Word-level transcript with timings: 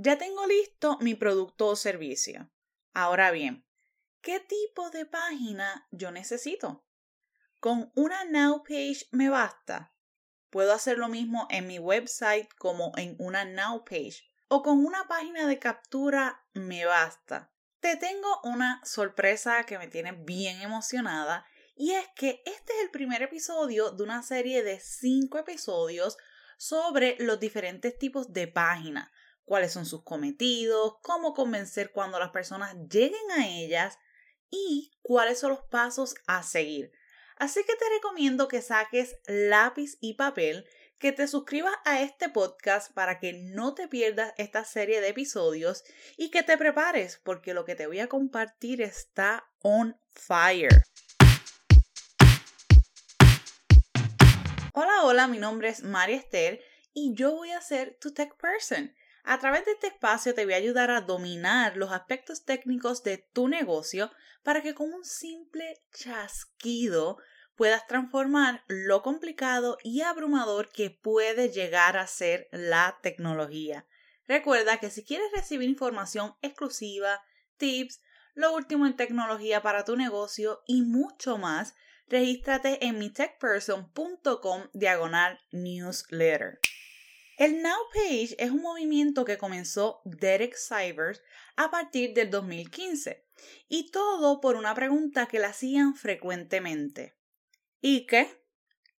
Ya 0.00 0.16
tengo 0.16 0.46
listo 0.46 0.96
mi 1.00 1.16
producto 1.16 1.66
o 1.66 1.74
servicio. 1.74 2.48
Ahora 2.94 3.32
bien, 3.32 3.66
¿qué 4.20 4.38
tipo 4.38 4.90
de 4.90 5.06
página 5.06 5.88
yo 5.90 6.12
necesito? 6.12 6.86
¿Con 7.58 7.90
una 7.96 8.24
Now 8.26 8.62
page 8.62 9.08
me 9.10 9.28
basta? 9.28 9.92
Puedo 10.50 10.72
hacer 10.72 10.98
lo 10.98 11.08
mismo 11.08 11.48
en 11.50 11.66
mi 11.66 11.80
website 11.80 12.48
como 12.58 12.92
en 12.96 13.16
una 13.18 13.44
Now 13.44 13.84
page 13.84 14.22
o 14.46 14.62
con 14.62 14.86
una 14.86 15.08
página 15.08 15.48
de 15.48 15.58
captura 15.58 16.46
me 16.54 16.84
basta. 16.84 17.52
Te 17.80 17.96
tengo 17.96 18.40
una 18.44 18.80
sorpresa 18.84 19.64
que 19.64 19.78
me 19.78 19.88
tiene 19.88 20.12
bien 20.12 20.62
emocionada 20.62 21.44
y 21.74 21.90
es 21.90 22.06
que 22.14 22.40
este 22.46 22.72
es 22.72 22.84
el 22.84 22.92
primer 22.92 23.22
episodio 23.22 23.90
de 23.90 24.04
una 24.04 24.22
serie 24.22 24.62
de 24.62 24.78
cinco 24.78 25.38
episodios 25.38 26.16
sobre 26.56 27.16
los 27.18 27.40
diferentes 27.40 27.98
tipos 27.98 28.32
de 28.32 28.46
páginas 28.46 29.10
cuáles 29.48 29.72
son 29.72 29.86
sus 29.86 30.04
cometidos, 30.04 30.96
cómo 31.00 31.32
convencer 31.32 31.90
cuando 31.90 32.18
las 32.18 32.30
personas 32.30 32.76
lleguen 32.90 33.30
a 33.30 33.48
ellas 33.48 33.98
y 34.50 34.92
cuáles 35.00 35.40
son 35.40 35.52
los 35.52 35.62
pasos 35.62 36.14
a 36.26 36.42
seguir. 36.42 36.92
Así 37.36 37.64
que 37.64 37.74
te 37.74 37.88
recomiendo 37.96 38.46
que 38.46 38.60
saques 38.60 39.16
lápiz 39.26 39.96
y 40.00 40.14
papel, 40.14 40.68
que 40.98 41.12
te 41.12 41.26
suscribas 41.26 41.72
a 41.86 42.02
este 42.02 42.28
podcast 42.28 42.92
para 42.92 43.18
que 43.18 43.32
no 43.32 43.74
te 43.74 43.88
pierdas 43.88 44.34
esta 44.36 44.64
serie 44.64 45.00
de 45.00 45.08
episodios 45.08 45.82
y 46.18 46.30
que 46.30 46.42
te 46.42 46.58
prepares 46.58 47.18
porque 47.24 47.54
lo 47.54 47.64
que 47.64 47.74
te 47.74 47.86
voy 47.86 48.00
a 48.00 48.08
compartir 48.08 48.82
está 48.82 49.48
on 49.62 49.98
fire. 50.12 50.82
Hola, 54.74 55.04
hola, 55.04 55.26
mi 55.26 55.38
nombre 55.38 55.70
es 55.70 55.82
María 55.82 56.16
Esther 56.16 56.60
y 56.92 57.14
yo 57.14 57.32
voy 57.32 57.52
a 57.52 57.62
ser 57.62 57.96
tu 57.98 58.12
tech 58.12 58.36
person. 58.36 58.92
A 59.30 59.38
través 59.38 59.66
de 59.66 59.72
este 59.72 59.88
espacio 59.88 60.34
te 60.34 60.46
voy 60.46 60.54
a 60.54 60.56
ayudar 60.56 60.90
a 60.90 61.02
dominar 61.02 61.76
los 61.76 61.92
aspectos 61.92 62.46
técnicos 62.46 63.02
de 63.02 63.18
tu 63.18 63.46
negocio 63.46 64.10
para 64.42 64.62
que 64.62 64.72
con 64.72 64.90
un 64.90 65.04
simple 65.04 65.84
chasquido 65.92 67.18
puedas 67.54 67.86
transformar 67.86 68.64
lo 68.68 69.02
complicado 69.02 69.76
y 69.84 70.00
abrumador 70.00 70.70
que 70.70 70.88
puede 70.88 71.50
llegar 71.50 71.98
a 71.98 72.06
ser 72.06 72.48
la 72.52 73.00
tecnología. 73.02 73.86
Recuerda 74.26 74.78
que 74.78 74.88
si 74.88 75.04
quieres 75.04 75.30
recibir 75.34 75.68
información 75.68 76.34
exclusiva, 76.40 77.20
tips, 77.58 78.00
lo 78.32 78.54
último 78.54 78.86
en 78.86 78.96
tecnología 78.96 79.60
para 79.60 79.84
tu 79.84 79.94
negocio 79.94 80.62
y 80.66 80.80
mucho 80.80 81.36
más, 81.36 81.74
regístrate 82.06 82.82
en 82.86 82.98
mi 82.98 83.10
techperson.com 83.10 84.68
diagonal 84.72 85.38
newsletter. 85.52 86.60
El 87.38 87.62
Now 87.62 87.78
Page 87.94 88.34
es 88.36 88.50
un 88.50 88.62
movimiento 88.62 89.24
que 89.24 89.38
comenzó 89.38 90.02
Derek 90.04 90.56
Sivers 90.56 91.22
a 91.54 91.70
partir 91.70 92.12
del 92.12 92.30
2015 92.30 93.24
y 93.68 93.92
todo 93.92 94.40
por 94.40 94.56
una 94.56 94.74
pregunta 94.74 95.26
que 95.26 95.38
le 95.38 95.46
hacían 95.46 95.94
frecuentemente. 95.94 97.16
¿Y 97.80 98.06
qué? 98.06 98.42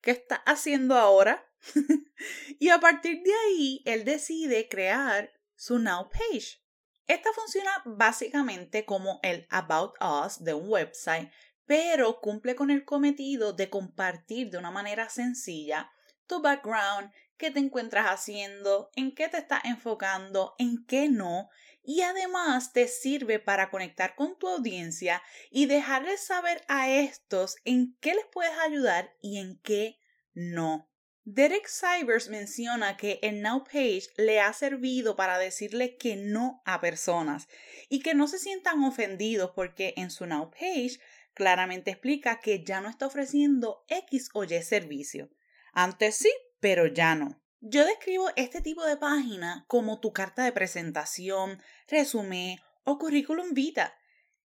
¿Qué 0.00 0.12
está 0.12 0.36
haciendo 0.36 0.94
ahora? 0.94 1.50
y 2.60 2.68
a 2.68 2.78
partir 2.78 3.24
de 3.24 3.32
ahí 3.34 3.82
él 3.84 4.04
decide 4.04 4.68
crear 4.68 5.32
su 5.56 5.80
Now 5.80 6.08
Page. 6.08 6.62
Esta 7.08 7.32
funciona 7.32 7.82
básicamente 7.86 8.84
como 8.84 9.18
el 9.24 9.48
About 9.50 9.94
Us 10.00 10.44
de 10.44 10.54
un 10.54 10.68
website, 10.68 11.28
pero 11.66 12.20
cumple 12.20 12.54
con 12.54 12.70
el 12.70 12.84
cometido 12.84 13.52
de 13.52 13.68
compartir 13.68 14.50
de 14.50 14.58
una 14.58 14.70
manera 14.70 15.08
sencilla 15.08 15.90
tu 16.28 16.40
background, 16.40 17.10
qué 17.38 17.50
te 17.50 17.60
encuentras 17.60 18.06
haciendo, 18.06 18.90
en 18.94 19.14
qué 19.14 19.28
te 19.28 19.38
estás 19.38 19.64
enfocando, 19.64 20.54
en 20.58 20.84
qué 20.84 21.08
no, 21.08 21.48
y 21.82 22.02
además 22.02 22.72
te 22.72 22.86
sirve 22.86 23.38
para 23.38 23.70
conectar 23.70 24.14
con 24.14 24.38
tu 24.38 24.48
audiencia 24.48 25.22
y 25.50 25.66
dejarles 25.66 26.20
saber 26.20 26.62
a 26.68 26.90
estos 26.90 27.56
en 27.64 27.96
qué 28.00 28.14
les 28.14 28.26
puedes 28.30 28.58
ayudar 28.58 29.14
y 29.22 29.38
en 29.38 29.58
qué 29.60 29.98
no. 30.34 30.90
Derek 31.24 31.68
Cybers 31.68 32.28
menciona 32.28 32.96
que 32.96 33.18
el 33.22 33.42
Now 33.42 33.62
Page 33.64 34.04
le 34.16 34.40
ha 34.40 34.52
servido 34.54 35.14
para 35.14 35.38
decirle 35.38 35.96
que 35.98 36.16
no 36.16 36.62
a 36.64 36.80
personas 36.80 37.48
y 37.90 38.00
que 38.00 38.14
no 38.14 38.28
se 38.28 38.38
sientan 38.38 38.82
ofendidos 38.82 39.52
porque 39.54 39.92
en 39.98 40.10
su 40.10 40.26
Now 40.26 40.50
Page 40.50 40.98
claramente 41.34 41.90
explica 41.90 42.40
que 42.40 42.64
ya 42.64 42.80
no 42.80 42.88
está 42.88 43.06
ofreciendo 43.06 43.84
X 43.88 44.30
o 44.32 44.44
Y 44.44 44.62
servicio. 44.62 45.30
Antes 45.72 46.16
sí, 46.16 46.30
pero 46.60 46.86
ya 46.86 47.14
no. 47.14 47.40
Yo 47.60 47.84
describo 47.84 48.30
este 48.36 48.60
tipo 48.60 48.84
de 48.84 48.96
página 48.96 49.64
como 49.66 50.00
tu 50.00 50.12
carta 50.12 50.44
de 50.44 50.52
presentación, 50.52 51.60
resumen 51.88 52.60
o 52.84 52.98
currículum 52.98 53.52
vita. 53.52 53.96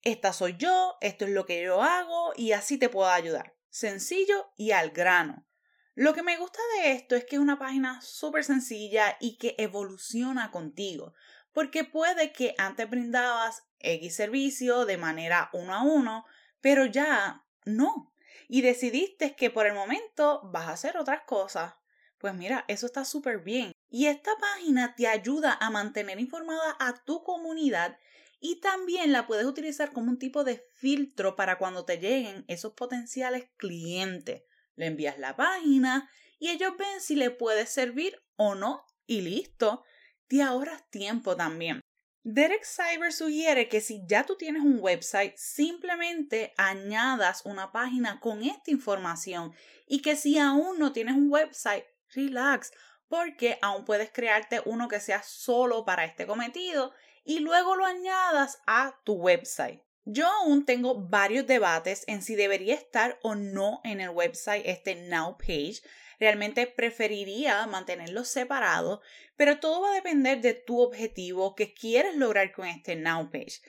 Esta 0.02 0.32
soy 0.32 0.56
yo, 0.56 0.96
esto 1.00 1.24
es 1.24 1.30
lo 1.30 1.46
que 1.46 1.62
yo 1.62 1.82
hago 1.82 2.32
y 2.36 2.52
así 2.52 2.76
te 2.76 2.88
puedo 2.88 3.08
ayudar. 3.08 3.54
Sencillo 3.70 4.50
y 4.56 4.72
al 4.72 4.90
grano. 4.90 5.46
Lo 5.94 6.14
que 6.14 6.22
me 6.22 6.36
gusta 6.36 6.60
de 6.76 6.92
esto 6.92 7.16
es 7.16 7.24
que 7.24 7.36
es 7.36 7.42
una 7.42 7.58
página 7.58 8.00
súper 8.00 8.44
sencilla 8.44 9.16
y 9.20 9.36
que 9.36 9.56
evoluciona 9.58 10.52
contigo, 10.52 11.14
porque 11.52 11.82
puede 11.82 12.32
que 12.32 12.54
antes 12.56 12.88
brindabas 12.88 13.64
X 13.80 14.14
servicio 14.14 14.84
de 14.84 14.96
manera 14.96 15.50
uno 15.52 15.74
a 15.74 15.82
uno, 15.82 16.24
pero 16.60 16.86
ya 16.86 17.44
no. 17.64 18.12
Y 18.48 18.62
decidiste 18.62 19.34
que 19.34 19.50
por 19.50 19.66
el 19.66 19.74
momento 19.74 20.40
vas 20.44 20.68
a 20.68 20.72
hacer 20.72 20.96
otras 20.96 21.22
cosas. 21.26 21.74
Pues 22.18 22.34
mira, 22.34 22.64
eso 22.68 22.86
está 22.86 23.04
súper 23.04 23.38
bien. 23.38 23.72
Y 23.90 24.06
esta 24.06 24.32
página 24.38 24.94
te 24.94 25.06
ayuda 25.06 25.56
a 25.60 25.70
mantener 25.70 26.20
informada 26.20 26.76
a 26.78 27.04
tu 27.04 27.22
comunidad 27.22 27.98
y 28.40 28.60
también 28.60 29.12
la 29.12 29.26
puedes 29.26 29.46
utilizar 29.46 29.92
como 29.92 30.10
un 30.10 30.18
tipo 30.18 30.44
de 30.44 30.64
filtro 30.74 31.36
para 31.36 31.58
cuando 31.58 31.84
te 31.84 31.98
lleguen 31.98 32.44
esos 32.48 32.74
potenciales 32.74 33.48
clientes. 33.56 34.42
Le 34.76 34.86
envías 34.86 35.18
la 35.18 35.36
página 35.36 36.08
y 36.38 36.50
ellos 36.50 36.72
ven 36.78 37.00
si 37.00 37.16
le 37.16 37.30
puedes 37.30 37.70
servir 37.70 38.20
o 38.36 38.54
no 38.54 38.84
y 39.06 39.22
listo. 39.22 39.84
Te 40.28 40.42
ahorras 40.42 40.88
tiempo 40.90 41.34
también. 41.36 41.80
Derek 42.22 42.64
Cyber 42.64 43.12
sugiere 43.12 43.68
que 43.68 43.80
si 43.80 44.02
ya 44.06 44.24
tú 44.26 44.36
tienes 44.36 44.62
un 44.62 44.78
website, 44.80 45.34
simplemente 45.36 46.52
añadas 46.58 47.42
una 47.46 47.72
página 47.72 48.20
con 48.20 48.42
esta 48.42 48.70
información 48.70 49.54
y 49.86 50.02
que 50.02 50.14
si 50.14 50.38
aún 50.38 50.78
no 50.78 50.92
tienes 50.92 51.14
un 51.14 51.30
website, 51.30 51.84
relax, 52.14 52.72
porque 53.08 53.58
aún 53.62 53.84
puedes 53.84 54.10
crearte 54.10 54.60
uno 54.64 54.88
que 54.88 55.00
sea 55.00 55.22
solo 55.22 55.84
para 55.84 56.04
este 56.04 56.26
cometido 56.26 56.92
y 57.24 57.40
luego 57.40 57.76
lo 57.76 57.84
añadas 57.84 58.60
a 58.66 58.98
tu 59.04 59.14
website. 59.14 59.82
Yo 60.04 60.26
aún 60.26 60.64
tengo 60.64 60.94
varios 60.94 61.46
debates 61.46 62.04
en 62.06 62.22
si 62.22 62.34
debería 62.34 62.74
estar 62.74 63.18
o 63.22 63.34
no 63.34 63.82
en 63.84 64.00
el 64.00 64.08
website 64.08 64.62
este 64.64 64.94
Now 64.94 65.36
Page. 65.36 65.82
Realmente 66.18 66.66
preferiría 66.66 67.66
mantenerlo 67.66 68.24
separado, 68.24 69.02
pero 69.36 69.60
todo 69.60 69.82
va 69.82 69.90
a 69.90 69.94
depender 69.94 70.40
de 70.40 70.54
tu 70.54 70.80
objetivo 70.80 71.54
que 71.54 71.74
quieres 71.74 72.16
lograr 72.16 72.52
con 72.52 72.66
este 72.66 72.96
Now 72.96 73.30
Page. 73.30 73.60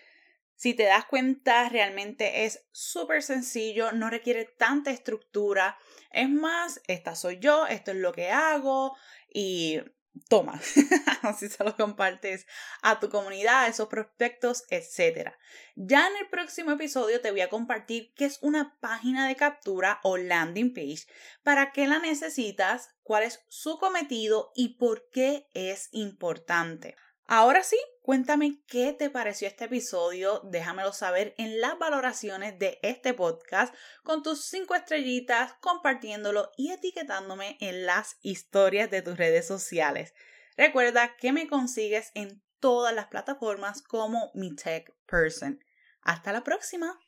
Si 0.59 0.73
te 0.73 0.83
das 0.83 1.05
cuenta, 1.05 1.69
realmente 1.69 2.43
es 2.43 2.65
súper 2.73 3.23
sencillo, 3.23 3.93
no 3.93 4.09
requiere 4.09 4.43
tanta 4.43 4.91
estructura. 4.91 5.77
Es 6.11 6.27
más, 6.29 6.81
esta 6.87 7.15
soy 7.15 7.39
yo, 7.39 7.65
esto 7.65 7.91
es 7.91 7.97
lo 7.97 8.11
que 8.11 8.29
hago 8.29 8.93
y 9.33 9.79
toma, 10.27 10.59
así 11.21 11.47
se 11.47 11.63
lo 11.63 11.77
compartes 11.77 12.45
a 12.81 12.99
tu 12.99 13.07
comunidad, 13.07 13.63
a 13.63 13.67
esos 13.69 13.87
prospectos, 13.87 14.65
etc. 14.69 15.31
Ya 15.75 16.05
en 16.09 16.17
el 16.17 16.27
próximo 16.27 16.71
episodio 16.71 17.21
te 17.21 17.31
voy 17.31 17.39
a 17.39 17.47
compartir 17.47 18.13
qué 18.15 18.25
es 18.25 18.39
una 18.41 18.77
página 18.81 19.29
de 19.29 19.37
captura 19.37 20.01
o 20.03 20.17
landing 20.17 20.73
page, 20.73 21.07
para 21.41 21.71
qué 21.71 21.87
la 21.87 21.99
necesitas, 21.99 22.89
cuál 23.03 23.23
es 23.23 23.45
su 23.47 23.77
cometido 23.77 24.51
y 24.55 24.77
por 24.77 25.09
qué 25.09 25.47
es 25.53 25.87
importante. 25.93 26.97
Ahora 27.31 27.61
sí, 27.61 27.77
cuéntame 28.01 28.59
qué 28.65 28.91
te 28.91 29.11
pareció 29.11 29.47
este 29.47 29.65
episodio. 29.65 30.41
Déjamelo 30.45 30.91
saber 30.93 31.35
en 31.37 31.61
las 31.61 31.77
valoraciones 31.77 32.57
de 32.57 32.79
este 32.81 33.13
podcast 33.13 33.71
con 34.01 34.23
tus 34.23 34.45
cinco 34.45 34.73
estrellitas, 34.73 35.53
compartiéndolo 35.61 36.49
y 36.57 36.71
etiquetándome 36.71 37.55
en 37.59 37.85
las 37.85 38.17
historias 38.23 38.89
de 38.89 39.03
tus 39.03 39.15
redes 39.15 39.45
sociales. 39.45 40.15
Recuerda 40.57 41.17
que 41.17 41.31
me 41.31 41.47
consigues 41.47 42.09
en 42.15 42.41
todas 42.59 42.95
las 42.95 43.05
plataformas 43.09 43.83
como 43.83 44.31
mi 44.33 44.55
tech 44.55 44.91
person. 45.05 45.63
Hasta 46.01 46.33
la 46.33 46.43
próxima. 46.43 46.99